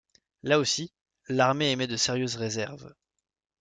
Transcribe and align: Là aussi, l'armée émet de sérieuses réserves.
Là 0.41 0.57
aussi, 0.57 0.91
l'armée 1.27 1.69
émet 1.69 1.85
de 1.85 1.95
sérieuses 1.95 2.35
réserves. 2.35 2.91